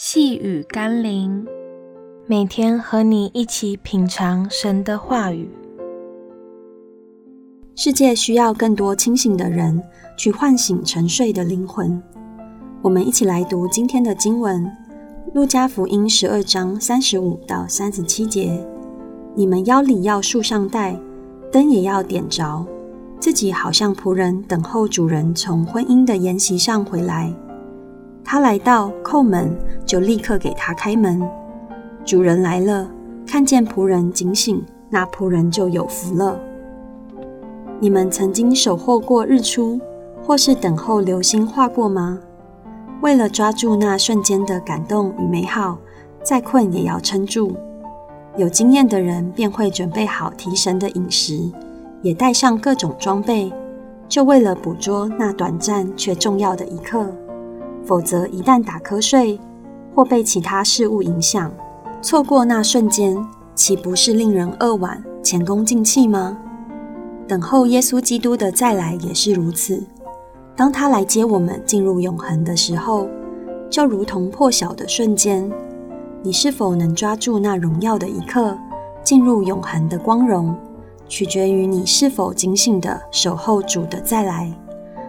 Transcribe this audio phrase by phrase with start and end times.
[0.00, 1.44] 细雨甘霖，
[2.28, 5.50] 每天和你一起品尝神的话语。
[7.74, 9.82] 世界需要更多清醒的人
[10.16, 12.00] 去唤醒沉睡的灵魂。
[12.80, 14.64] 我们一起来读今天的经文，
[15.34, 18.64] 《路加福音》十二章三十五到三十七节。
[19.34, 20.96] 你们腰里要束上带，
[21.50, 22.64] 灯也要点着，
[23.18, 27.34] 自己好像仆人等候主人从婚姻的筵席上回来。
[28.30, 31.26] 他来到，叩门，就立刻给他开门。
[32.04, 32.86] 主人来了，
[33.26, 36.38] 看见仆人警醒，那仆人就有福了。
[37.80, 39.80] 你们曾经守候过日出，
[40.22, 42.18] 或是等候流星划过吗？
[43.00, 45.78] 为了抓住那瞬间的感动与美好，
[46.22, 47.56] 再困也要撑住。
[48.36, 51.50] 有经验的人便会准备好提神的饮食，
[52.02, 53.50] 也带上各种装备，
[54.06, 57.06] 就为了捕捉那短暂却重要的一刻。
[57.88, 59.40] 否则，一旦打瞌睡
[59.94, 61.50] 或被其他事物影响，
[62.02, 63.16] 错过那瞬间，
[63.54, 66.36] 岂不是令人扼腕、前功尽弃吗？
[67.26, 69.82] 等候耶稣基督的再来也是如此。
[70.54, 73.08] 当他来接我们进入永恒的时候，
[73.70, 75.50] 就如同破晓的瞬间。
[76.22, 78.54] 你是否能抓住那荣耀的一刻，
[79.02, 80.54] 进入永恒的光荣，
[81.08, 84.52] 取决于你是否警醒地守候主的再来，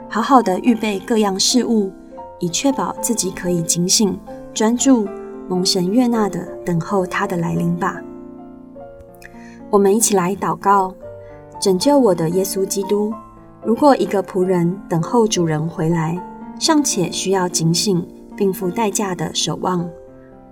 [0.07, 1.91] 好好的预备各样事物。
[2.39, 4.17] 以确保自己可以警醒、
[4.53, 5.07] 专注、
[5.47, 8.01] 蒙神悦纳的等候他的来临吧。
[9.69, 10.93] 我们一起来祷告：
[11.61, 13.13] 拯救我的耶稣基督，
[13.63, 16.19] 如果一个仆人等候主人回来，
[16.59, 19.87] 尚且需要警醒并付代价的守望，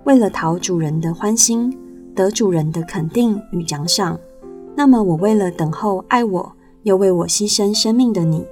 [0.04, 1.76] 为了讨主人的欢心，
[2.14, 4.18] 得主人的肯定与奖赏，
[4.76, 6.52] 那么我为了等候爱我
[6.84, 8.44] 又为我牺牲生命的你，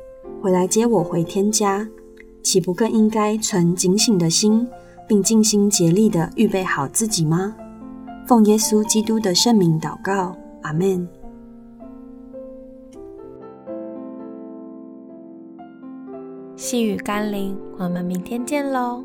[0.42, 1.86] 回来接我回天家。
[2.46, 4.64] 岂不更应该存警醒的心，
[5.08, 7.52] 并尽心竭力地预备好自己吗？
[8.24, 11.08] 奉耶稣基督的圣名祷告，阿门。
[16.54, 19.02] 细雨甘霖，我们明天见喽。